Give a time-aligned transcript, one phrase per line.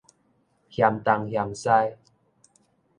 [0.67, 1.95] 嫌東嫌西